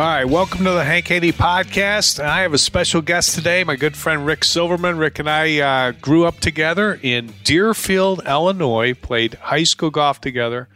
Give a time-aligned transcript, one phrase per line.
[0.00, 2.24] All right, welcome to the Hank Haney podcast.
[2.24, 4.96] I have a special guest today, my good friend Rick Silverman.
[4.96, 10.70] Rick and I uh, grew up together in Deerfield, Illinois, played high school golf together,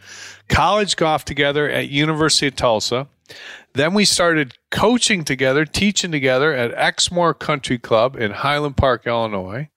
[0.51, 3.09] college golf together at University of Tulsa.
[3.73, 9.71] Then we started coaching together, teaching together at Exmoor Country Club in Highland Park, Illinois.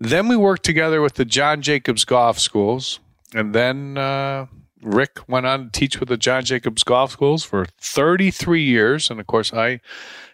[0.00, 3.00] Then we worked together with the John Jacobs Golf Schools,
[3.34, 4.48] and then uh,
[4.82, 9.10] Rick went on to teach with the John Jacobs Golf Schools for 33 years.
[9.10, 9.80] And of course, I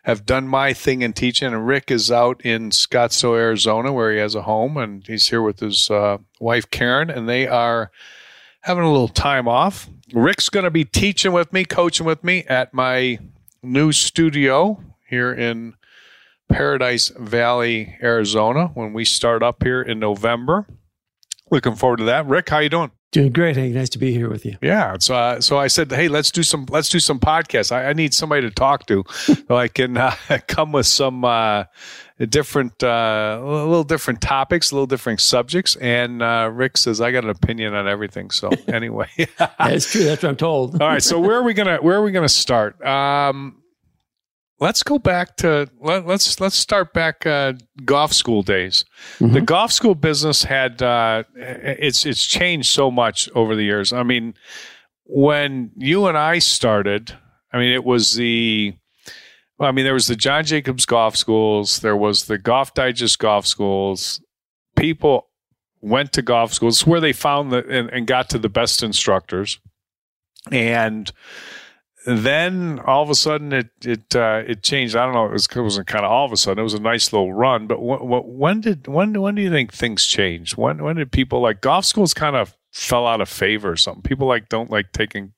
[0.04, 1.53] have done my thing in teaching.
[1.53, 4.76] And Rick is out in Scottsdale, Arizona, where he has a home.
[4.76, 7.91] And he's here with his uh, wife, Karen, and they are
[8.62, 9.88] having a little time off.
[10.12, 13.19] Rick's going to be teaching with me, coaching with me at my
[13.62, 15.75] new studio here in
[16.48, 20.66] Paradise Valley, Arizona, when we start up here in November.
[21.50, 22.26] Looking forward to that.
[22.26, 22.91] Rick, how you doing?
[23.10, 23.74] Doing great, Hank.
[23.74, 24.58] Nice to be here with you.
[24.60, 24.96] Yeah.
[25.00, 27.72] So, uh, so I said, hey, let's do some, let's do some podcasts.
[27.72, 30.14] I, I need somebody to talk to, so I can uh,
[30.46, 31.64] come with some uh,
[32.19, 35.74] different, uh, a little different topics, a little different subjects.
[35.76, 38.30] And uh, Rick says I got an opinion on everything.
[38.30, 39.08] So, anyway,
[39.58, 40.04] that's true.
[40.04, 40.82] That's what I'm told.
[40.82, 41.02] All right.
[41.02, 42.84] So, where are we gonna, where are we gonna start?
[42.84, 43.62] Um,
[44.60, 47.54] let's go back to let, let's let's start back uh,
[47.84, 48.84] golf school days.
[49.19, 49.34] Mm-hmm.
[49.34, 53.92] The golf school business had uh, it's it's changed so much over the years.
[53.92, 54.34] I mean,
[55.04, 57.16] when you and I started,
[57.52, 58.74] I mean, it was the
[59.60, 63.46] I mean, there was the John Jacobs golf schools, there was the Golf Digest golf
[63.46, 64.22] schools.
[64.76, 65.28] People
[65.80, 69.58] went to golf schools where they found the and, and got to the best instructors,
[70.50, 71.10] and
[72.08, 74.96] then all of a sudden it it uh, it changed.
[74.96, 75.26] I don't know.
[75.26, 76.58] It, was, it wasn't kind of all of a sudden.
[76.58, 77.66] It was a nice little run.
[77.66, 80.56] But when did when when do you think things changed?
[80.56, 84.02] When when did people like golf schools kind of fell out of favor or something?
[84.02, 85.34] People like don't like taking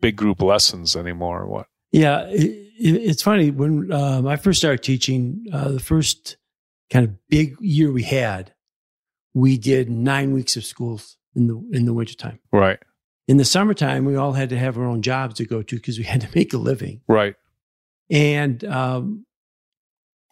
[0.00, 1.42] big group lessons anymore.
[1.42, 1.66] Or what?
[1.92, 5.44] Yeah, it, it's funny when um, I first started teaching.
[5.52, 6.38] Uh, the first
[6.90, 8.54] kind of big year we had,
[9.34, 12.38] we did nine weeks of schools in the in the wintertime.
[12.50, 12.78] Right
[13.26, 15.98] in the summertime, we all had to have our own jobs to go to because
[15.98, 17.00] we had to make a living.
[17.08, 17.36] Right.
[18.10, 19.26] And um,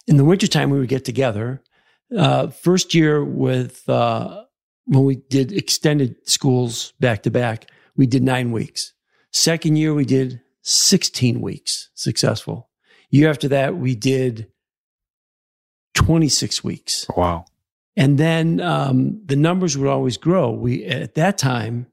[0.07, 1.61] in the wintertime, we would get together.
[2.15, 4.43] Uh, first year with uh,
[4.85, 8.93] when we did extended schools back to back, we did nine weeks.
[9.31, 12.69] Second year, we did 16 weeks successful.
[13.09, 14.47] Year after that, we did
[15.95, 17.07] 26 weeks.
[17.15, 17.45] Wow.
[17.95, 20.51] And then um, the numbers would always grow.
[20.51, 21.87] We, at that time,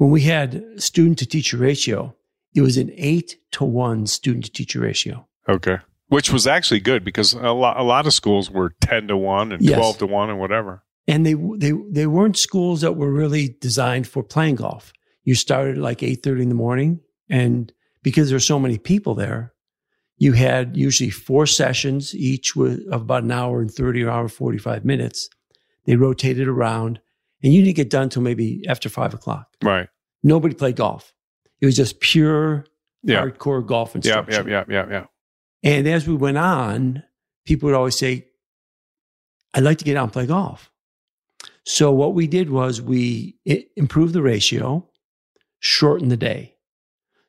[0.00, 2.16] when we had student to teacher ratio,
[2.54, 5.28] it was an eight to one student to teacher ratio.
[5.46, 5.76] Okay.
[6.08, 9.52] Which was actually good because a lot, a lot of schools were 10 to 1
[9.52, 9.76] and yes.
[9.76, 10.82] 12 to 1 and whatever.
[11.06, 14.94] And they, they, they weren't schools that were really designed for playing golf.
[15.24, 17.00] You started like 8.30 in the morning.
[17.28, 17.70] And
[18.02, 19.52] because there's so many people there,
[20.16, 24.28] You had usually four sessions, each with of about an hour and 30 or hour
[24.28, 25.28] 45 minutes.
[25.84, 27.00] They rotated around
[27.42, 29.48] and you didn't get done till maybe after five o'clock.
[29.62, 29.88] Right.
[30.22, 31.14] Nobody played golf.
[31.60, 32.66] It was just pure
[33.02, 33.22] Yeah.
[33.24, 34.26] hardcore golf and stuff.
[34.28, 34.38] Yeah.
[34.40, 34.50] instruction.
[34.50, 34.64] Yeah.
[34.68, 34.86] Yeah.
[34.90, 35.06] Yeah.
[35.62, 35.70] Yeah.
[35.76, 37.02] And as we went on,
[37.46, 38.26] people would always say,
[39.54, 40.70] I'd like to get out and play golf.
[41.64, 43.36] So what we did was we
[43.76, 44.88] improved the ratio,
[45.58, 46.56] shortened the day.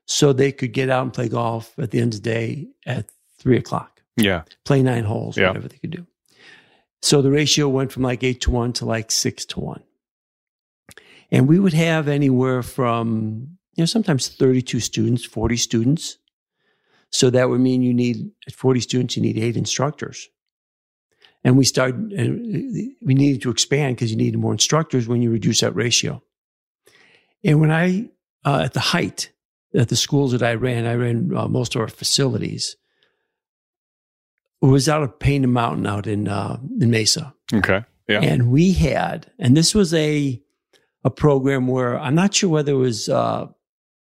[0.06, 3.10] So they could get out and play golf at the end of the day at
[3.40, 4.44] three o'clock, Yeah.
[4.66, 5.48] play nine holes, Yeah.
[5.48, 6.06] whatever they could do.
[7.02, 9.84] So the ratio went from like eight to one to like six to one.
[11.32, 16.18] And we would have anywhere from, you know, sometimes 32 students, 40 students.
[17.10, 20.30] So that would mean you need, at 40 students, you need eight instructors.
[21.44, 25.32] And we started, and we needed to expand because you needed more instructors when you
[25.32, 26.22] reduce that ratio.
[27.44, 28.10] And when I,
[28.46, 29.32] uh, at the height,
[29.74, 32.76] at the schools that I ran, I ran uh, most of our facilities.
[34.62, 37.34] It was out of Painted Mountain out in, uh, in Mesa.
[37.52, 37.84] Okay.
[38.08, 38.20] Yeah.
[38.22, 40.42] And we had, and this was a
[41.04, 43.48] a program where I'm not sure whether it was uh,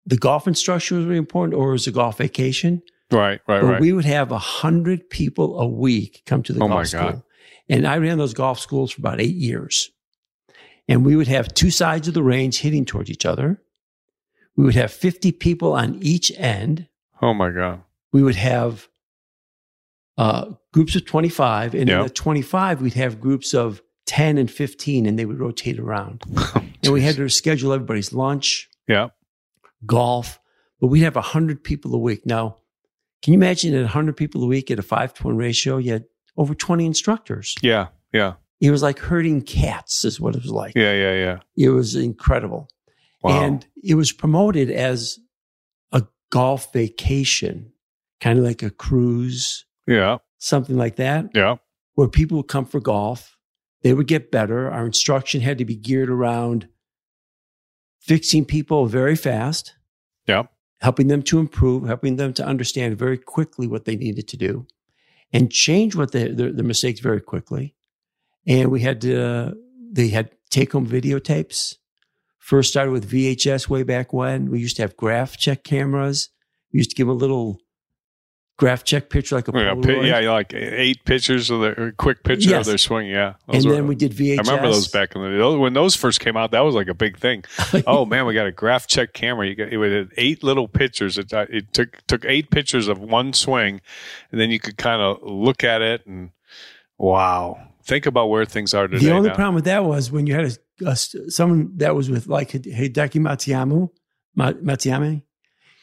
[0.07, 2.83] the golf instruction was really important or it was a golf vacation.
[3.11, 3.41] Right.
[3.49, 3.61] Right.
[3.61, 3.81] But Right.
[3.81, 7.01] we would have a hundred people a week come to the Oh golf my school.
[7.13, 7.23] God.
[7.69, 9.91] And I ran those golf schools for about eight years.
[10.89, 13.61] And we would have two sides of the range hitting towards each other.
[14.57, 16.89] We would have 50 people on each end.
[17.23, 17.83] oh my God.
[18.13, 18.89] We would have
[20.17, 21.75] uh, groups of 25.
[21.75, 21.99] And Yeah.
[21.99, 26.23] in the 25, we'd have groups of 10 and 15, and they would rotate around.
[26.87, 29.09] Oh, and we had to schedule everybody's lunch, Yeah.
[29.85, 30.39] golf,
[30.81, 32.25] but we'd have 100 people a week.
[32.25, 32.57] Now,
[33.23, 35.93] can you imagine at 100 people a week at a five to one ratio, you
[35.93, 36.05] had
[36.37, 37.55] over 20 instructors?
[37.63, 37.89] Yeah.
[38.13, 38.35] Yeah.
[38.61, 40.75] It was like herding cats, is what it was like.
[40.77, 40.93] Yeah.
[40.93, 41.15] Yeah.
[41.15, 41.39] Yeah.
[41.57, 42.69] It was incredible.
[43.23, 43.43] Wow.
[43.43, 45.19] And it was promoted as
[45.93, 47.73] a golf vacation,
[48.21, 50.19] kind of like a cruise, yeah.
[50.39, 51.57] something like that, Yeah.
[51.95, 53.37] where people would come for golf.
[53.83, 54.71] They would get better.
[54.71, 56.69] Our instruction had to be geared around
[58.01, 59.75] fixing people very fast,
[60.27, 60.45] Yeah.
[60.81, 64.67] helping them to improve, helping them to understand very quickly what they needed to do,
[65.33, 67.75] and change what the, their, their mistakes very quickly.
[68.47, 69.57] And we had to,
[69.93, 71.77] they had take home videotapes.
[72.39, 74.51] First started with VHS way back when.
[74.51, 76.31] We used to have graph check cameras.
[76.73, 77.61] We used to give them a little
[78.59, 80.23] graph check picture like a Yeah, Polaroid.
[80.23, 82.61] yeah, like eight pictures of their quick picture Yes.
[82.63, 83.09] of their swing.
[83.09, 84.39] Yeah, and Those were- then we did VHS.
[84.41, 85.57] I remember those back in the day.
[85.57, 87.45] When those first came out, that was like a big thing.
[87.87, 89.47] Oh man, we got a graph check camera.
[89.47, 91.17] You got it had eight little pictures.
[91.19, 93.81] It, uh, it took took eight pictures of one swing,
[94.33, 96.31] and then you could kind of look at it and
[96.99, 99.05] wow, think about where things are today.
[99.07, 99.35] The only now.
[99.37, 100.47] problem with that was when you had
[100.83, 103.89] a, a someone that was with like Hideki Matsuyamu,
[104.35, 105.23] Ma- Matsuyama,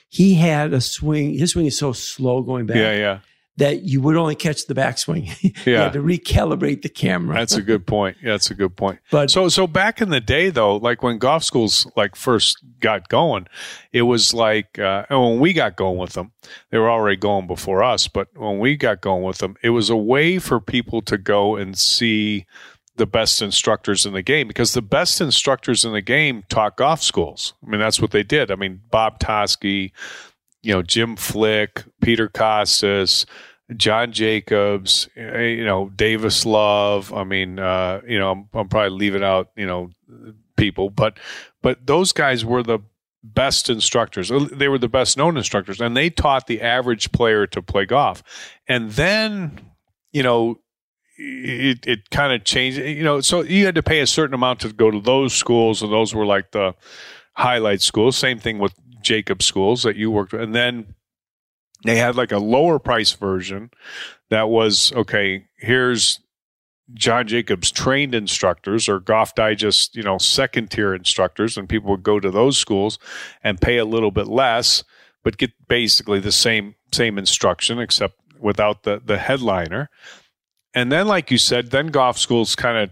[0.10, 1.38] he had a swing.
[1.38, 3.20] His swing is so slow going back yeah, yeah,
[3.58, 5.28] that you would only catch the backswing.
[5.44, 5.84] you Yeah.
[5.84, 7.36] had to recalibrate the camera.
[7.38, 8.18] that's a good point.
[8.22, 9.00] Yeah, that's a good point.
[9.12, 13.08] but So so back in the day though, like when golf schools like first got
[13.10, 13.48] going,
[13.92, 16.32] it was like uh, and when we got going with them,
[16.70, 18.08] they were already going before us.
[18.08, 21.56] But when we got going with them, it was a way for people to go
[21.56, 22.46] and see
[22.98, 27.02] the best instructors in the game because the best instructors in the game taught golf
[27.02, 27.54] schools.
[27.66, 28.52] I mean, that's what they did.
[28.52, 29.92] I mean, Bob Toski,
[30.62, 33.26] you know, Jim Flick, Peter Kostis,
[33.76, 37.14] John Jacobs, eh, you know, Davis Love.
[37.14, 39.90] I mean, uh, you know, I'm, I'm probably leaving out, you know,
[40.56, 41.18] people, but
[41.62, 42.80] but those guys were the
[43.24, 44.32] best instructors.
[44.52, 48.24] They were the best known instructors, and they taught the average player to play golf.
[48.68, 49.60] And then,
[50.14, 50.60] you know,
[51.18, 52.78] it it kind of changed.
[52.78, 55.82] You know, so you had to pay a certain amount to go to those schools,
[55.82, 56.76] and those were like the
[57.34, 58.18] highlight schools.
[58.18, 60.96] Same thing with Jacob schools that you worked with, and then
[61.84, 63.72] they had like a lower price version
[64.30, 65.46] that was okay.
[65.58, 66.20] Here's
[66.94, 72.04] John Jacobs trained instructors or Golf Digest, you know, second tier instructors, and people would
[72.04, 73.00] go to those schools
[73.44, 74.84] and pay a little bit less,
[75.24, 79.90] but get basically the same same instruction except without the the headliner.
[80.76, 82.92] And then, like you said, then golf schools kind of,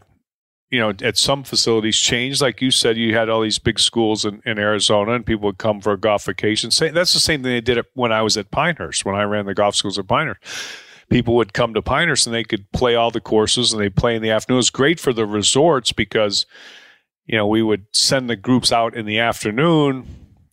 [0.72, 2.42] you know, at some facilities changed.
[2.42, 5.60] Like you said, you had all these big schools in, in Arizona, and people would
[5.60, 6.72] come for a golf vacation.
[6.94, 9.54] That's the same thing they did when I was at Pinehurst, when I ran the
[9.54, 10.42] golf schools at Pinehurst
[11.10, 14.16] people would come to Pinehurst and they could play all the courses and they play
[14.16, 14.56] in the afternoon.
[14.56, 16.48] It was great for the resorts because,
[17.26, 20.08] you know, we would send the groups out in the afternoon.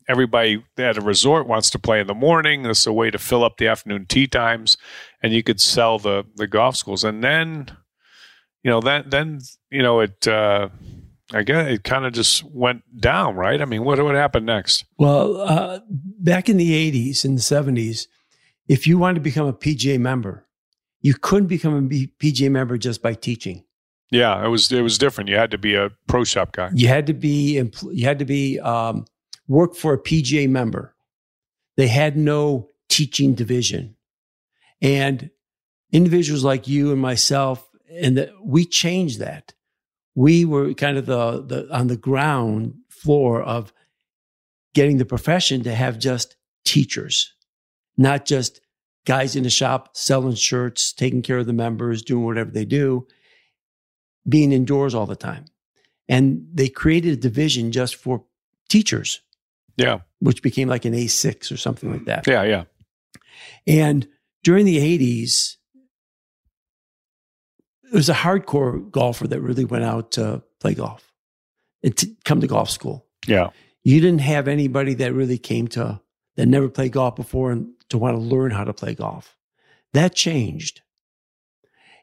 [0.06, 2.66] Everybody at a resort wants to play in the morning.
[2.66, 4.76] It's a way to fill up the afternoon tee times,
[5.22, 7.04] and you could sell the the golf schools.
[7.04, 7.76] And then,
[8.62, 10.26] you know, then then you know it.
[10.26, 10.68] Uh,
[11.32, 13.60] I guess it kind of just went down, right?
[13.60, 14.84] I mean, what what happened next?
[14.98, 18.08] Well, uh, back in the 80s and the 70s,
[18.66, 20.46] if you wanted to become a PGA member,
[21.00, 23.64] you couldn't become a PGA member just by teaching.
[24.10, 25.30] Yeah, it was it was different.
[25.30, 26.70] You had to be a pro shop guy.
[26.74, 27.62] You had to be
[27.92, 29.04] you had to be um,
[29.46, 30.94] work for a PGA member.
[31.76, 33.94] They had no teaching division,
[34.80, 35.30] and
[35.92, 39.52] individuals like you and myself, and the, we changed that.
[40.14, 43.72] We were kind of the the on the ground floor of
[44.74, 47.32] getting the profession to have just teachers,
[47.96, 48.60] not just
[49.06, 53.06] guys in the shop selling shirts, taking care of the members, doing whatever they do
[54.28, 55.44] being indoors all the time.
[56.08, 58.24] And they created a division just for
[58.68, 59.20] teachers.
[59.76, 60.00] Yeah.
[60.18, 62.26] Which became like an A6 or something like that.
[62.26, 62.64] Yeah, yeah.
[63.66, 64.08] And
[64.42, 65.56] during the 80s,
[67.84, 71.12] it was a hardcore golfer that really went out to play golf
[71.82, 73.06] and to come to golf school.
[73.26, 73.50] Yeah.
[73.82, 76.00] You didn't have anybody that really came to,
[76.36, 79.36] that never played golf before and to want to learn how to play golf.
[79.92, 80.82] That changed.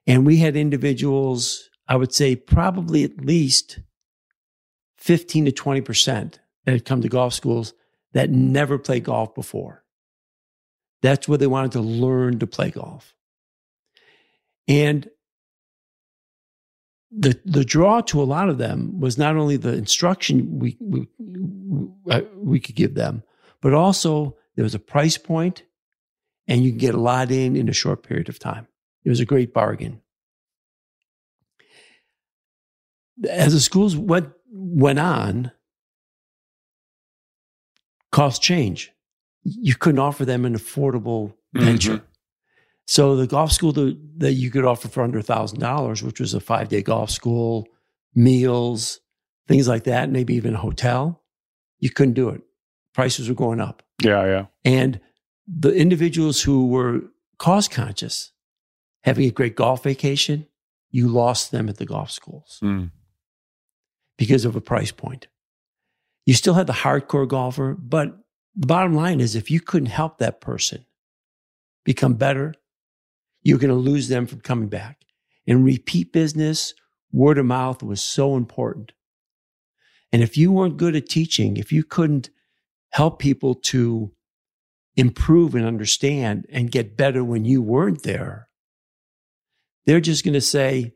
[0.05, 3.79] And we had individuals I would say probably at least
[4.97, 6.33] 15 to 20%
[6.65, 7.73] that had come to golf schools
[8.13, 9.83] that never played golf before.
[11.01, 13.15] That's where they wanted to learn to play golf.
[14.67, 15.09] And
[17.11, 21.07] the the draw to a lot of them was not only the instruction we we
[22.09, 23.23] uh, we could give them,
[23.61, 25.63] but also there was a price point,
[26.47, 28.67] and you could get a lot in in a short period of time.
[29.05, 30.01] It was a great bargain.
[33.29, 35.51] as the schools went went on,
[38.11, 38.91] costs change.
[39.49, 41.97] You couldn't offer them an affordable venture.
[41.97, 42.05] Mm-hmm.
[42.85, 46.33] So the golf school that, that you could offer for under thousand dollars, which was
[46.33, 47.67] a five day golf school,
[48.15, 48.99] meals,
[49.47, 51.21] things like that, maybe even a hotel,
[51.79, 52.41] you couldn't do it.
[52.93, 53.83] Prices were going up.
[54.01, 54.45] Yeah, yeah.
[54.65, 54.99] And
[55.47, 57.01] the individuals who were
[57.37, 58.31] cost conscious,
[59.03, 60.47] having a great golf vacation,
[60.89, 62.59] you lost them at the golf schools.
[62.63, 62.91] Mm
[64.17, 65.27] because of a price point.
[66.25, 68.17] You still had the hardcore golfer, but
[68.57, 70.85] the bottom line is if you couldn't help that person
[71.85, 72.55] become better,
[73.43, 75.05] you're going to lose them from coming back.
[75.45, 76.73] And repeat business,
[77.11, 78.91] word of mouth was so important.
[80.11, 82.29] And if you weren't good at teaching, if you couldn't
[82.89, 84.11] help people to
[84.95, 88.47] improve and understand and get better when you weren't there,
[89.85, 90.93] they're just going to say,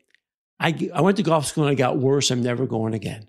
[0.58, 2.30] I, I went to golf school and I got worse.
[2.30, 3.28] I'm never going again.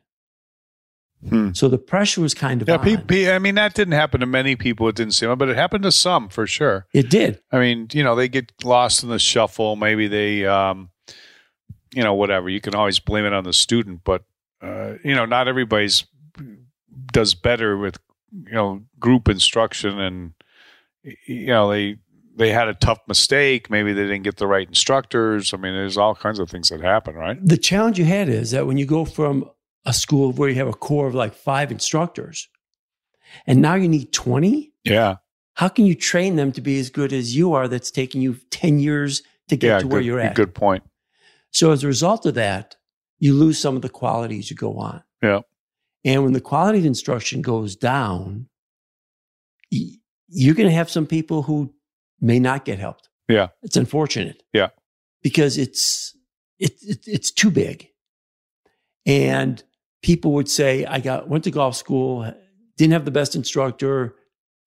[1.27, 1.51] Hmm.
[1.53, 2.97] So the pressure was kind of yeah.
[2.97, 4.87] P- I mean, that didn't happen to many people.
[4.89, 6.85] It didn't seem, but it happened to some for sure.
[6.93, 7.39] It did.
[7.51, 9.75] I mean, you know, they get lost in the shuffle.
[9.75, 10.89] Maybe they, um,
[11.93, 12.49] you know, whatever.
[12.49, 14.23] You can always blame it on the student, but
[14.61, 16.05] uh, you know, not everybody's
[17.11, 17.99] does better with
[18.31, 20.33] you know group instruction, and
[21.25, 21.97] you know they
[22.35, 23.69] they had a tough mistake.
[23.69, 25.53] Maybe they didn't get the right instructors.
[25.53, 27.37] I mean, there's all kinds of things that happen, right?
[27.41, 29.49] The challenge you had is that when you go from
[29.85, 32.47] a school where you have a core of like five instructors
[33.45, 35.15] and now you need 20, yeah.
[35.55, 38.37] How can you train them to be as good as you are that's taking you
[38.49, 40.35] 10 years to get yeah, to where good, you're at?
[40.35, 40.83] Good point.
[41.51, 42.75] So as a result of that,
[43.19, 45.03] you lose some of the qualities you go on.
[45.21, 45.41] Yeah.
[46.03, 48.47] And when the quality of instruction goes down,
[49.69, 51.73] you're going to have some people who
[52.19, 53.09] may not get helped.
[53.29, 53.49] Yeah.
[53.61, 54.43] It's unfortunate.
[54.53, 54.69] Yeah.
[55.21, 56.17] Because it's
[56.59, 57.89] it, it, it's too big.
[59.05, 59.63] And
[60.03, 62.31] people would say, I got went to golf school,
[62.77, 64.15] didn't have the best instructor,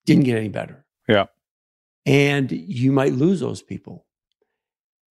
[0.04, 0.84] didn't get any better.
[1.08, 1.26] Yeah.
[2.04, 4.06] And you might lose those people.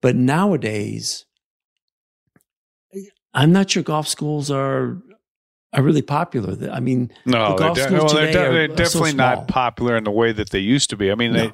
[0.02, 1.26] But nowadays,
[3.34, 4.98] I'm not sure golf schools are
[5.74, 6.72] are really popular.
[6.72, 9.48] I mean, no, the golf they're, schools well, they're, de- are, they're definitely so not
[9.48, 11.12] popular in the way that they used to be.
[11.12, 11.52] I mean, no.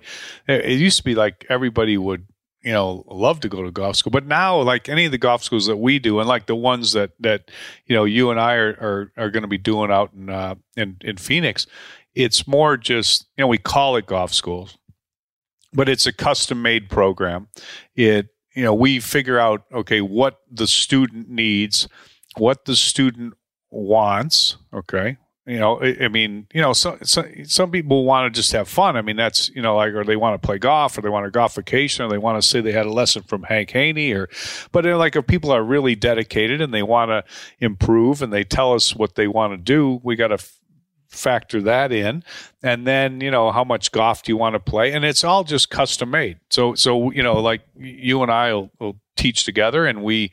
[0.47, 2.27] they, it used to be like everybody would,
[2.63, 5.43] you know, love to go to golf school, but now, like any of the golf
[5.43, 7.49] schools that we do, and like the ones that that
[7.87, 10.55] you know you and I are are, are going to be doing out in uh,
[10.77, 11.65] in in Phoenix,
[12.13, 14.77] it's more just you know we call it golf schools,
[15.73, 17.47] but it's a custom made program.
[17.95, 21.87] It you know we figure out okay what the student needs,
[22.37, 23.33] what the student
[23.71, 24.57] wants.
[24.73, 25.17] Okay.
[25.47, 28.95] You know, I, mean, you know, some, some some people want to just have fun.
[28.95, 31.25] I mean, that's you know, like, or they want to play golf, or they want
[31.25, 34.11] a golf vacation, or they want to say they had a lesson from Hank Haney,
[34.11, 34.29] or,
[34.71, 37.23] but like, if people are really dedicated and they want to
[37.59, 40.59] improve, and they tell us what they want to do, we got to f-
[41.09, 42.23] factor that in.
[42.61, 44.93] And then you know how much golf do you want to play?
[44.93, 48.69] And it's all just custom made so so you know like you and i will,
[48.79, 50.31] will teach together and we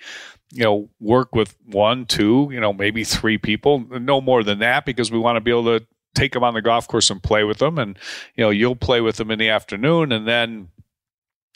[0.51, 4.85] you know, work with one, two, you know, maybe three people, no more than that,
[4.85, 7.45] because we want to be able to take them on the golf course and play
[7.45, 7.99] with them, and
[8.35, 10.69] you know you'll play with them in the afternoon, and then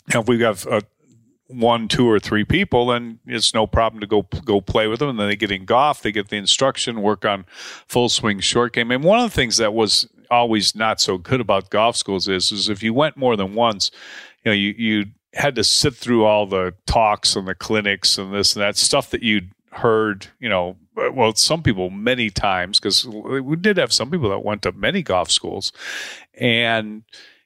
[0.09, 0.83] if we have a
[1.49, 5.11] one, two, or three people, then it's no problem to go go play with them.
[5.11, 7.45] And then they get in golf, they get the instruction, work on
[7.87, 8.91] full swing short game.
[8.91, 12.53] And one of the things that was always not so good about golf schools is
[12.53, 13.91] is if you went more than once,
[14.45, 18.35] you know, you you had to sit through all the talks and the clinics and
[18.35, 23.07] this and that stuff that you'd heard, you know, well, some people many times because
[23.07, 25.73] we did have some people that went to many golf schools,
[26.35, 27.03] and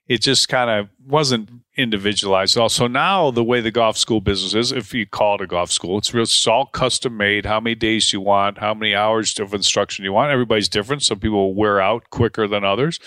[0.08, 2.56] it just kind of wasn't individualized.
[2.56, 5.70] Also, now the way the golf school business is, if you call it a golf
[5.70, 6.22] school, it's real.
[6.22, 7.46] It's all custom made.
[7.46, 8.58] How many days you want?
[8.58, 10.32] How many hours of instruction you want?
[10.32, 11.02] Everybody's different.
[11.02, 13.00] Some people wear out quicker than others,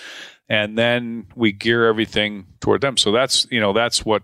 [0.50, 2.98] and then we gear everything toward them.
[2.98, 4.24] So that's you know that's what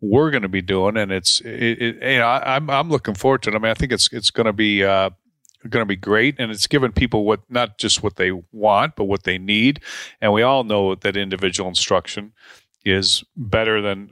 [0.00, 2.90] we're going to be doing, and it's it, it, you know I, am I'm, I'm
[2.90, 3.54] looking forward to it.
[3.54, 4.84] I mean, I think it's it's going to be.
[4.84, 5.10] Uh,
[5.68, 9.04] going to be great and it's given people what not just what they want but
[9.04, 9.80] what they need
[10.20, 12.32] and we all know that individual instruction
[12.84, 14.10] is better than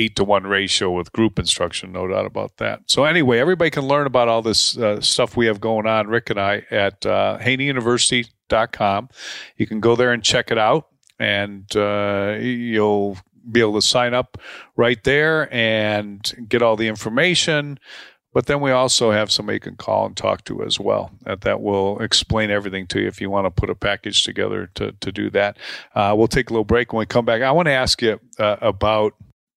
[0.00, 3.86] eight to one ratio with group instruction no doubt about that so anyway everybody can
[3.86, 7.38] learn about all this uh, stuff we have going on rick and i at uh,
[7.40, 9.08] haneyuniversity.com
[9.56, 10.88] you can go there and check it out
[11.18, 13.18] and uh, you'll
[13.50, 14.38] be able to sign up
[14.76, 17.78] right there and get all the information
[18.32, 21.10] but then we also have somebody you can call and talk to as well.
[21.22, 24.70] That that will explain everything to you if you want to put a package together
[24.74, 25.58] to to do that.
[25.94, 27.42] Uh, we'll take a little break when we come back.
[27.42, 29.14] I want to ask you uh, about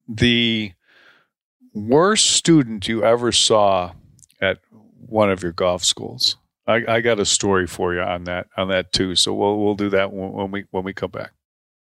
[0.07, 0.74] the
[1.74, 3.93] worst student you ever saw
[4.41, 4.60] at
[5.05, 6.38] one of your golf schools.
[6.65, 9.15] I, I got a story for you on that on that too.
[9.15, 11.31] So we'll we'll do that when, when we when we come back.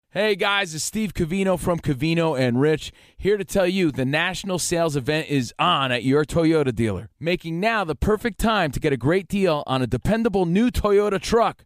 [0.10, 4.60] Hey guys, it's Steve Cavino from Cavino and Rich here to tell you the national
[4.60, 8.93] sales event is on at your Toyota dealer, making now the perfect time to get
[8.93, 11.65] a great deal on a dependable new Toyota truck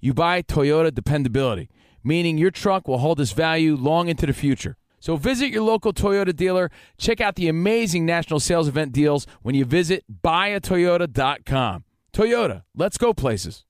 [0.00, 1.68] you buy Toyota dependability,
[2.02, 4.76] meaning your truck will hold its value long into the future.
[5.00, 6.70] So visit your local Toyota dealer.
[6.96, 11.84] Check out the amazing national sales event deals when you visit buyatoyota.com.
[12.12, 13.64] Toyota, let's go places.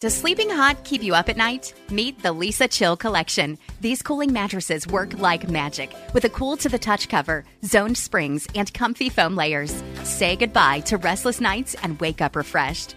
[0.00, 1.72] Does sleeping hot keep you up at night?
[1.88, 3.56] Meet the Leesa Chill Collection.
[3.80, 8.46] These cooling mattresses work like magic with a cool to the touch cover, zoned springs,
[8.54, 9.82] and comfy foam layers.
[10.02, 12.96] Say goodbye to restless nights and wake up refreshed.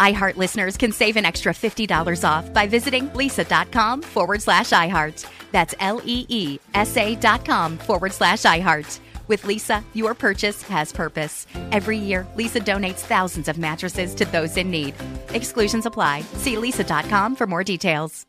[0.00, 5.28] iHeart listeners can save an extra $50 off by visiting leesa.com forward slash iHeart.
[5.52, 8.98] That's L E E S A dot com forward slash iHeart.
[9.28, 11.46] With Leesa, your purchase has purpose.
[11.70, 14.94] Every year, Leesa donates thousands of mattresses to those in need.
[15.28, 16.22] Exclusions apply.
[16.34, 18.26] See leesa.com for more details.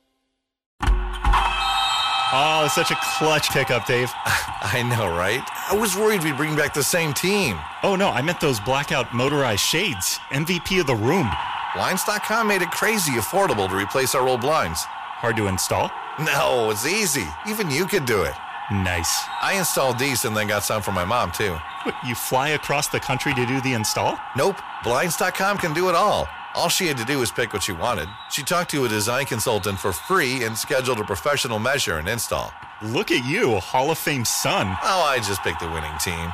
[2.34, 4.12] Oh, such a clutch pickup, Dave.
[4.26, 5.42] I know, right?
[5.70, 7.60] I was worried we'd bring back the same team.
[7.84, 10.18] Oh, no, I meant those blackout motorized shades.
[10.30, 11.30] MVP of the room.
[11.76, 14.84] Blinds.com made it crazy affordable to replace our old blinds.
[14.84, 15.90] Hard to install?
[16.20, 17.26] No, it's easy.
[17.48, 18.34] Even you could do it.
[18.72, 19.24] Nice.
[19.42, 21.58] I installed these and then got some for my mom, too.
[21.84, 24.18] What, you fly across the country to do the install?
[24.36, 24.62] Nope.
[24.84, 26.28] Blinds.com can do it all.
[26.56, 28.10] All she had to do was pick what she wanted.
[28.30, 32.52] She talked to a design consultant for free and scheduled a professional measure and install.
[32.82, 34.68] Look at you, a Hall of Fame son.
[34.84, 36.34] Oh, I just picked the winning team.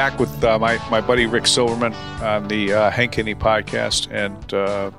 [0.00, 4.54] Back with uh, my, my buddy Rick Silverman on the uh, Hank Haney podcast, and
[4.54, 4.90] uh,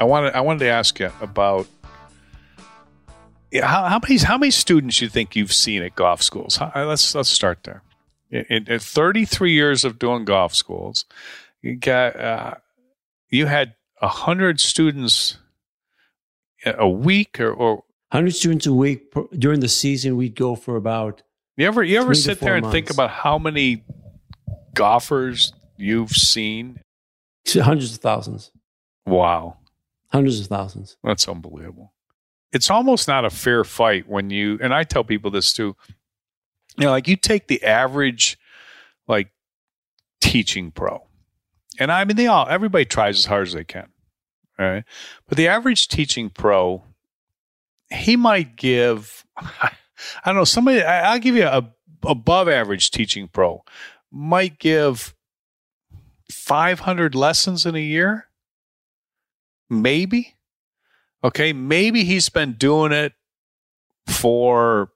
[0.00, 1.66] I wanted I wanted to ask you about
[3.50, 6.56] yeah, how, how many how many students you think you've seen at golf schools?
[6.56, 7.82] How, uh, let's let's start there.
[8.30, 11.04] In, in 33 years of doing golf schools,
[11.60, 12.54] you got uh,
[13.28, 15.36] you had hundred students
[16.64, 17.74] a week or, or
[18.08, 20.16] 100 students a week during the season.
[20.16, 21.22] We'd go for about
[21.56, 22.72] you ever you ever sit there and months.
[22.74, 23.84] think about how many
[24.74, 26.80] golfers you've seen?
[27.48, 28.50] hundreds of thousands.
[29.06, 29.58] Wow,
[30.08, 30.96] hundreds of thousands.
[31.02, 31.92] That's unbelievable.
[32.52, 35.76] It's almost not a fair fight when you and I tell people this too.
[36.78, 38.38] You know, like you take the average
[39.06, 39.30] like
[40.20, 41.06] teaching pro.
[41.78, 43.88] And I mean they all everybody tries as hard as they can.
[44.58, 44.84] Right?
[45.28, 46.84] But the average teaching pro
[47.90, 49.24] he might give
[50.24, 51.72] I don't know, somebody I, will give you a
[52.04, 53.64] above average teaching pro
[54.10, 55.14] might give
[56.30, 58.28] 500 lessons in a year.
[59.70, 60.34] Maybe.
[61.24, 63.12] Okay, maybe he's been doing it
[64.06, 64.90] for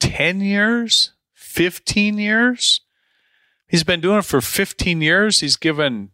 [0.00, 2.80] 10 years, 15 years.
[3.66, 5.40] He's been doing it for 15 years.
[5.40, 6.10] He's given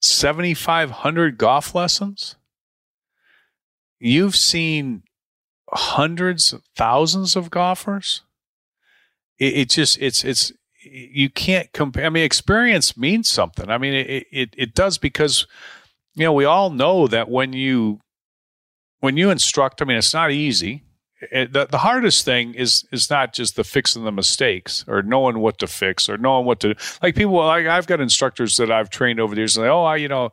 [0.00, 2.36] 7,500 golf lessons.
[4.00, 5.02] You've seen
[5.72, 8.22] hundreds, thousands of golfers.
[9.38, 10.52] It, it, just, it's, it's,
[10.82, 12.06] you can't compare.
[12.06, 13.70] I mean, experience means something.
[13.70, 15.46] I mean, it, it, it does because
[16.18, 18.00] you know, we all know that when you
[18.98, 20.82] when you instruct, I mean, it's not easy.
[21.30, 25.38] It, the, the hardest thing is is not just the fixing the mistakes or knowing
[25.38, 27.14] what to fix or knowing what to like.
[27.14, 29.56] People, like I've got instructors that I've trained over the years.
[29.56, 30.32] Like, oh, I, you know,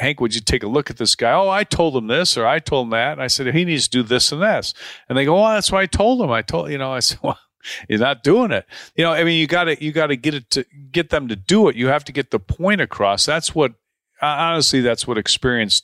[0.00, 1.32] Hank, would you take a look at this guy?
[1.32, 3.12] Oh, I told him this or I told him that.
[3.12, 4.72] And I said he needs to do this and this.
[5.08, 6.30] And they go, oh, that's why I told him.
[6.30, 6.92] I told you know.
[6.92, 7.38] I said, well,
[7.88, 8.66] you're not doing it.
[8.96, 11.28] You know, I mean, you got to you got to get it to get them
[11.28, 11.76] to do it.
[11.76, 13.26] You have to get the point across.
[13.26, 13.72] That's what
[14.22, 15.82] uh, honestly, that's what experience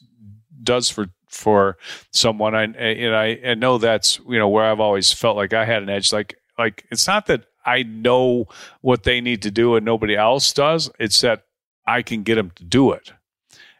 [0.62, 1.76] does for for
[2.12, 2.54] someone.
[2.54, 5.82] I and I, I know that's you know where I've always felt like I had
[5.82, 6.12] an edge.
[6.12, 8.46] Like like it's not that I know
[8.80, 10.90] what they need to do and nobody else does.
[10.98, 11.44] It's that
[11.86, 13.12] I can get them to do it,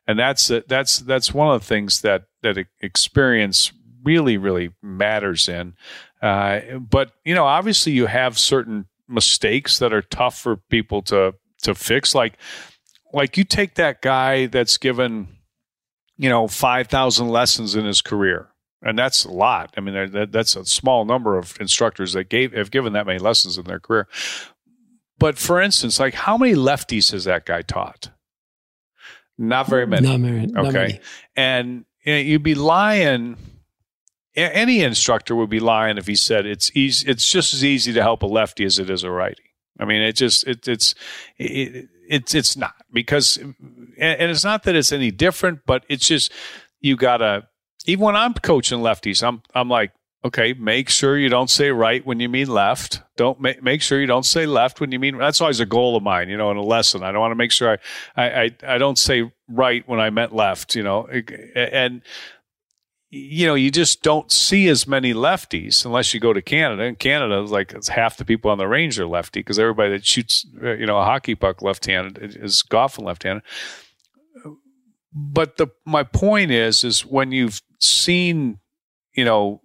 [0.07, 3.73] and that's that's that's one of the things that that experience
[4.05, 5.75] really really matters in.
[6.23, 11.35] Uh, but you know, obviously, you have certain mistakes that are tough for people to
[11.62, 12.14] to fix.
[12.14, 12.38] Like
[13.12, 15.29] like you take that guy that's given,
[16.16, 18.49] you know, 5,000 lessons in his career.
[18.83, 19.73] And that's a lot.
[19.77, 23.19] I mean, that, that's a small number of instructors that gave have given that many
[23.19, 24.07] lessons in their career.
[25.19, 28.11] But for instance, like how many lefties has that guy taught?
[29.38, 30.09] Not very many.
[30.09, 30.46] Not very.
[30.46, 31.01] Not okay, many.
[31.37, 33.37] and you know, you'd be lying.
[34.35, 37.09] Any instructor would be lying if he said it's easy.
[37.09, 39.55] It's just as easy to help a lefty as it is a righty.
[39.79, 40.94] I mean, it just it, it's
[41.38, 43.55] it, it's it's not because and
[43.99, 46.33] it's not that it's any different, but it's just
[46.81, 47.49] you gotta
[47.87, 49.92] even when I'm coaching lefties, I'm I'm like,
[50.27, 53.03] okay, make sure you don't say right when you mean left.
[53.17, 55.97] Don't make make sure you don't say left when you mean that's always a goal
[55.97, 57.03] of mine, you know, in a lesson.
[57.03, 57.79] I don't want to make sure
[58.17, 61.09] I I I, I don't say right when I meant left, you know.
[61.55, 62.03] And
[63.09, 66.83] you know, you just don't see as many lefties unless you go to Canada.
[66.83, 69.91] And Canada is like it's half the people on the range are lefty because everybody
[69.91, 73.45] that shoots, uh, you know, a hockey puck left-handed is golfing left-handed.
[75.12, 78.59] But the my point is, is when you've seen,
[79.15, 79.62] you know,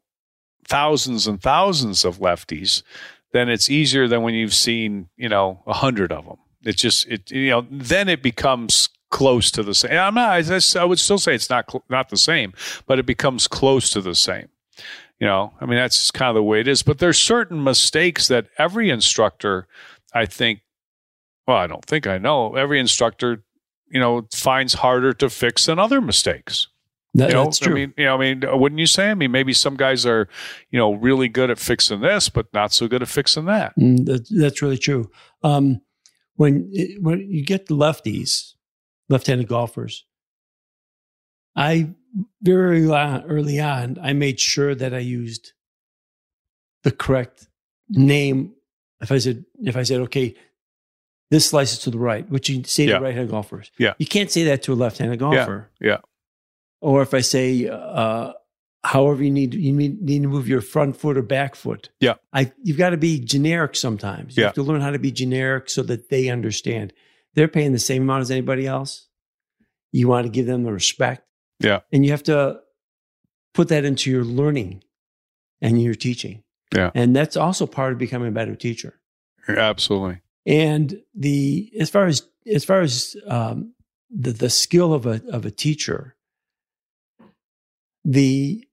[0.67, 2.83] thousands and thousands of lefties,
[3.31, 6.37] then it's easier than when you've seen, you know, a hundred of them.
[6.63, 9.91] It's just it, you know, then it becomes close to the same.
[9.91, 10.49] I'm not.
[10.51, 12.53] I, I would still say it's not not the same,
[12.87, 14.49] but it becomes close to the same.
[15.19, 16.81] You know, I mean that's kind of the way it is.
[16.81, 19.67] But there's certain mistakes that every instructor,
[20.13, 20.61] I think,
[21.47, 23.43] well, I don't think I know every instructor,
[23.87, 26.67] you know, finds harder to fix than other mistakes.
[27.13, 27.73] That, you know, that's true.
[27.73, 29.11] I mean, you know, I mean, wouldn't you say?
[29.11, 30.29] I mean, maybe some guys are,
[30.69, 33.75] you know, really good at fixing this, but not so good at fixing that.
[33.77, 35.11] Mm, that that's really true.
[35.43, 35.81] Um,
[36.35, 36.71] when
[37.01, 38.53] when you get the lefties,
[39.09, 40.05] left-handed golfers.
[41.53, 41.89] I
[42.41, 45.51] very early on, I made sure that I used
[46.83, 47.47] the correct
[47.89, 48.53] name.
[49.01, 50.35] If I said, if I said, okay,
[51.29, 52.99] this slices to the right, which you say Yeah.
[52.99, 53.69] to right-handed golfers.
[53.77, 53.93] Yeah.
[53.97, 55.69] You can't say that to a left-handed golfer.
[55.81, 55.97] Yeah.
[56.81, 58.33] Or if I say, uh,
[58.83, 61.89] however you need, you need, need to move your front foot or back foot.
[61.99, 62.15] Yeah.
[62.33, 64.35] I, you've got to be generic sometimes.
[64.35, 64.47] You Yeah.
[64.47, 66.91] have to learn how to be generic so that they understand.
[67.35, 69.07] They're paying the same amount as anybody else.
[69.91, 71.23] You want to give them the respect.
[71.59, 71.81] Yeah.
[71.91, 72.61] And you have to
[73.53, 74.83] put that into your learning
[75.61, 76.43] and your teaching.
[76.73, 76.89] Yeah.
[76.95, 78.99] And that's also part of becoming a better teacher.
[79.47, 80.21] Absolutely.
[80.45, 83.73] And the as far as as far as um,
[84.09, 86.15] the the skill of a of a teacher,
[88.03, 88.67] the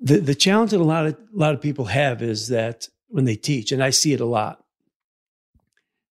[0.00, 3.24] the the challenge that a lot of a lot of people have is that when
[3.24, 4.64] they teach, and I see it a lot,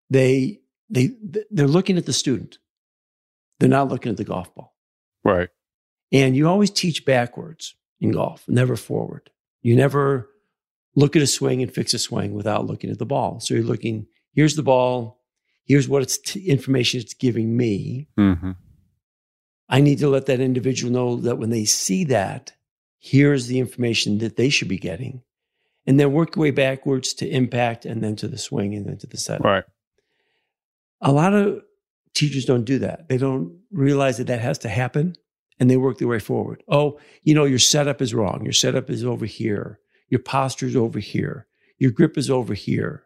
[0.09, 1.11] they they
[1.51, 2.57] they're looking at the student.
[3.59, 4.75] They're not looking at the golf ball.
[5.23, 5.49] Right.
[6.11, 9.31] And you always teach backwards in golf, never forward.
[9.61, 10.29] You never
[10.95, 13.39] look at a swing and fix a swing without looking at the ball.
[13.39, 15.21] So you're looking, here's the ball,
[15.65, 18.07] here's what it's t- information it's giving me.
[18.17, 18.51] Mm-hmm.
[19.67, 22.53] I need to let that individual know that when they see that,
[22.99, 25.21] here's the information that they should be getting.
[25.87, 28.97] And then work your way backwards to impact and then to the swing and then
[28.97, 29.43] to the set.
[29.43, 29.63] Right.
[31.01, 31.61] A lot of
[32.15, 33.07] teachers don't do that.
[33.07, 35.15] They don't realize that that has to happen
[35.59, 36.63] and they work their way forward.
[36.67, 38.41] Oh, you know, your setup is wrong.
[38.43, 39.79] Your setup is over here.
[40.09, 41.47] Your posture is over here.
[41.77, 43.05] Your grip is over here.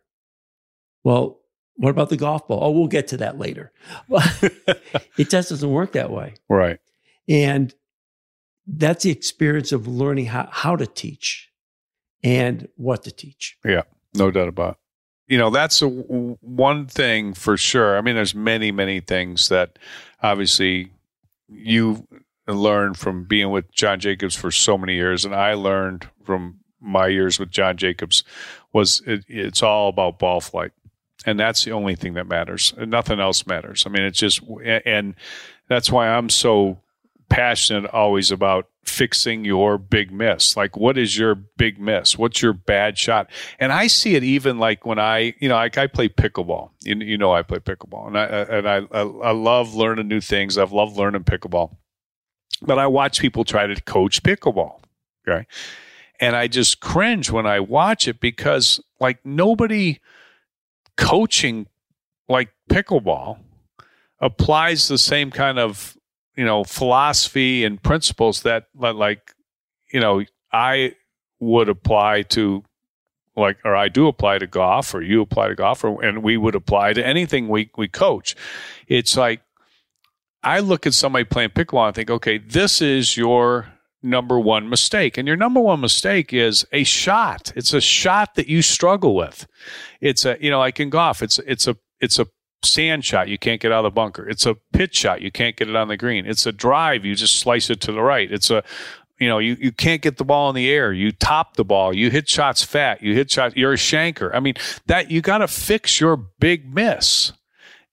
[1.04, 1.40] Well,
[1.80, 2.60] what about the golf ball?
[2.62, 3.72] Oh, we'll get to that later.
[4.10, 6.34] it just doesn't work that way.
[6.50, 6.78] Right.
[7.30, 7.74] And
[8.68, 11.50] that's the experience of learning how, how to teach
[12.22, 13.58] and what to teach.
[13.64, 14.78] Yeah, no doubt about it.
[15.34, 17.98] You know, that's a, one thing for sure.
[17.98, 19.80] I mean, there's many, many things that
[20.22, 20.92] obviously
[21.48, 22.06] you
[22.46, 27.08] learned from being with John Jacobs for so many years, and I learned from my
[27.08, 28.24] years with John Jacobs
[28.74, 30.72] was it, it's all about ball flight,
[31.30, 32.74] and that's the only thing that matters.
[32.78, 33.84] Nothing else matters.
[33.86, 35.16] I mean, it's just, and
[35.68, 36.80] that's why I'm so
[37.30, 40.58] passionate always about fixing your big miss.
[40.58, 42.18] Like, what is your big miss?
[42.18, 43.30] What's your bad shot?
[43.60, 46.72] And I see it even like when I, you know, like I play pickleball.
[46.84, 50.58] You, you know, I play pickleball, and I and I I love learning new things.
[50.58, 51.76] I've loved learning pickleball,
[52.64, 54.80] but I watch people try to coach pickleball.
[55.28, 55.46] Okay,
[56.20, 60.00] and I just cringe when I watch it because like nobody
[61.00, 61.66] coaching
[62.28, 63.40] like pickleball
[64.20, 65.98] applies the same kind of
[66.36, 69.34] you know philosophy and principles that like
[69.94, 70.96] you know I
[71.40, 72.64] would apply to
[73.38, 76.36] like or I do apply to golf or you apply to golf or, and we
[76.36, 78.36] would apply to anything we we coach.
[78.88, 79.42] It's like
[80.44, 83.68] I look at somebody playing pickleball and think, okay, this is your
[84.02, 85.18] number one mistake.
[85.18, 87.52] And your number one mistake is a shot.
[87.56, 89.48] It's a shot that you struggle with.
[90.02, 92.28] It's a, you know, like in golf, it's, it's a, it's a
[92.64, 93.28] sand shot.
[93.28, 94.28] You can't get out of the bunker.
[94.28, 95.22] It's a pitch shot.
[95.22, 96.26] You can't get it on the green.
[96.26, 97.06] It's a drive.
[97.06, 98.32] You just slice it to the right.
[98.32, 98.64] It's a,
[99.20, 100.94] you know, you, you can't get the ball in the air.
[100.94, 101.94] You top the ball.
[101.94, 103.04] You hit shots fat.
[103.04, 103.56] You hit shots.
[103.56, 104.32] You're a shanker.
[104.34, 104.54] I mean,
[104.86, 107.34] that you got to fix your big miss.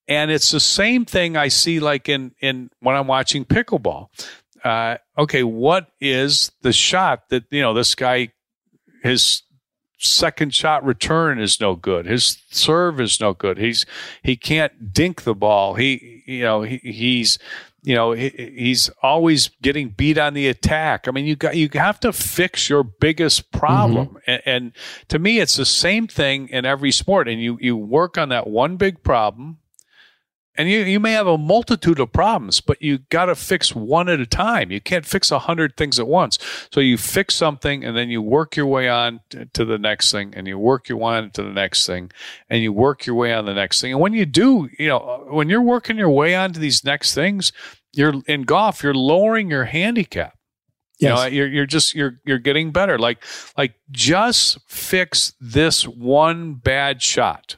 [0.09, 4.09] And it's the same thing I see like in, in when I'm watching pickleball
[4.67, 8.31] uh, okay, what is the shot that, you know, this guy,
[9.03, 9.43] his
[9.99, 12.07] second shot return is no good.
[12.07, 13.59] His serve is no good.
[13.59, 13.87] He's,
[14.25, 15.75] he can't dink the ball.
[15.75, 17.39] He, you know, he, he's,
[17.83, 21.07] you know, he, he's always getting beat on the attack.
[21.07, 24.09] I mean, you got, you have to fix your biggest problem.
[24.09, 24.19] Mm-hmm.
[24.27, 24.73] And, and
[25.11, 27.29] to me, it's the same thing in every sport.
[27.29, 29.59] And you, you work on that one big problem
[30.59, 34.09] and you, you may have a multitude of problems, but you got to fix one
[34.09, 34.71] at a time.
[34.71, 36.39] You can't fix a hundred things at once.
[36.73, 39.21] So you fix something and then you work your way on
[39.53, 42.11] to the next thing and you work your way on to the next thing
[42.49, 43.93] and you work your way on the next thing.
[43.93, 47.15] And when you do, you know, when you're working your way on to these next
[47.15, 47.53] things,
[47.93, 50.37] you're in golf, you're lowering your handicap.
[50.99, 52.99] You know, you're you're just you're you're getting better.
[52.99, 53.23] Like
[53.59, 57.57] like just fix this one bad shot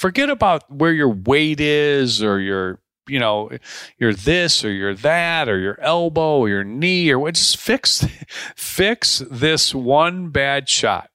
[0.00, 3.50] forget about where your weight is or your you know
[3.98, 8.06] your this or your that or your elbow or your knee or what just fix
[8.56, 11.10] fix this one bad shot.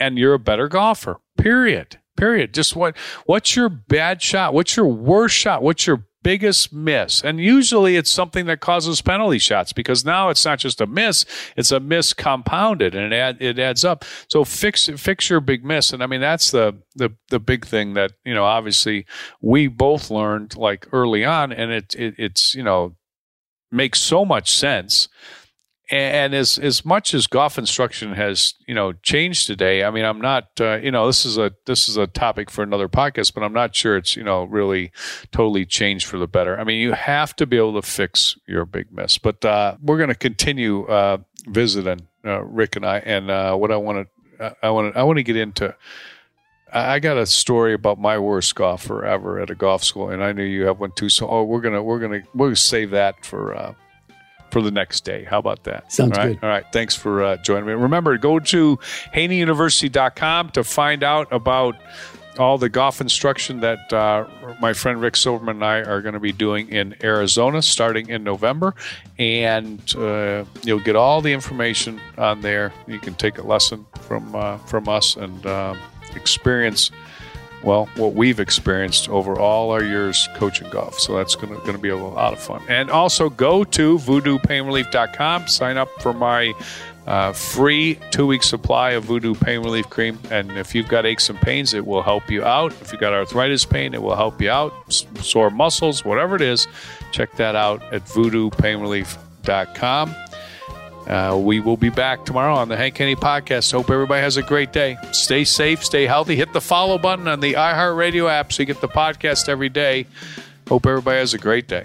[0.00, 2.52] And you're a better golfer period period.
[2.52, 4.52] Just what what's your bad shot?
[4.52, 5.62] What's your worst shot?
[5.62, 7.22] What's your biggest miss.
[7.22, 11.24] And usually it's something that causes penalty shots because now it's not just a miss,
[11.56, 14.04] it's a miss compounded and it, add, it adds up.
[14.28, 15.92] So fix, fix your big miss.
[15.92, 19.06] And I mean, that's the, the, the big thing that, you know, obviously
[19.40, 22.96] we both learned like early on and it, it it's, you know,
[23.70, 25.08] makes so much sense
[25.90, 30.20] and as as much as golf instruction has you know changed today i mean i'm
[30.20, 33.42] not uh, you know this is a this is a topic for another podcast but
[33.42, 34.90] i'm not sure it's you know really
[35.30, 38.64] totally changed for the better i mean you have to be able to fix your
[38.64, 41.18] big miss but uh, we're going to continue uh,
[41.48, 45.18] visiting uh, rick and i and uh, what i want to i want i want
[45.18, 45.74] to get into
[46.76, 50.32] I got a story about my worst golfer ever at a golf school, and I
[50.32, 51.08] knew you have one too.
[51.08, 53.74] So, oh, we're gonna we're gonna we'll save that for uh,
[54.54, 55.24] for the next day.
[55.24, 55.92] How about that?
[55.92, 56.40] Sounds All right?
[56.40, 56.44] good.
[56.44, 56.64] All right.
[56.72, 57.72] Thanks for uh, joining me.
[57.72, 58.78] Remember, go to
[59.12, 61.74] haneyuniversity.com to find out about
[62.38, 64.28] all the golf instruction that uh,
[64.60, 68.22] my friend Rick Silverman and I are going to be doing in Arizona starting in
[68.22, 68.76] November.
[69.18, 72.72] And uh, you'll get all the information on there.
[72.86, 75.74] You can take a lesson from, uh, from us and uh,
[76.14, 76.92] experience
[77.64, 80.98] well, what we've experienced over all our years coaching golf.
[81.00, 82.62] So that's going to be a lot of fun.
[82.68, 86.52] And also go to voodoopainrelief.com, sign up for my
[87.06, 90.18] uh, free two week supply of Voodoo Pain Relief Cream.
[90.30, 92.72] And if you've got aches and pains, it will help you out.
[92.80, 94.72] If you've got arthritis pain, it will help you out.
[95.20, 96.66] Sore muscles, whatever it is,
[97.12, 100.14] check that out at voodoopainrelief.com.
[101.06, 103.70] Uh, we will be back tomorrow on the Hank Haney podcast.
[103.72, 104.96] Hope everybody has a great day.
[105.12, 106.36] Stay safe, stay healthy.
[106.36, 110.06] Hit the follow button on the iHeartRadio app so you get the podcast every day.
[110.68, 111.84] Hope everybody has a great day.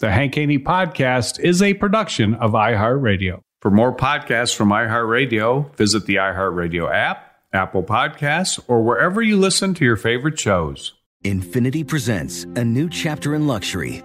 [0.00, 3.40] The Hank Haney Podcast is a production of iHeartRadio.
[3.60, 9.74] For more podcasts from iHeartRadio, visit the iHeartRadio app, Apple Podcasts, or wherever you listen
[9.74, 10.92] to your favorite shows.
[11.24, 14.04] Infiniti presents a new chapter in luxury,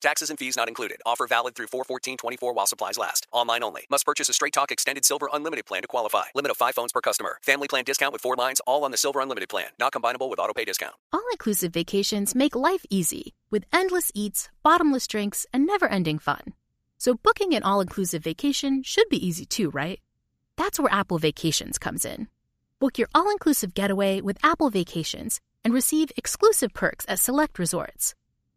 [0.00, 0.98] Taxes and fees not included.
[1.04, 3.26] Offer valid through 41424 while supplies last.
[3.32, 3.86] Online only.
[3.90, 6.24] Must purchase a Straight Talk Extended Silver Unlimited plan to qualify.
[6.34, 7.38] Limit of 5 phones per customer.
[7.42, 9.70] Family plan discount with 4 lines all on the Silver Unlimited plan.
[9.78, 10.94] Not combinable with auto pay discount.
[11.12, 16.54] All-inclusive vacations make life easy with endless eats, bottomless drinks, and never-ending fun.
[16.96, 20.00] So booking an all-inclusive vacation should be easy too, right?
[20.56, 22.28] That's where Apple Vacations comes in.
[22.78, 28.14] Book your all-inclusive getaway with Apple Vacations and receive exclusive perks at select resorts.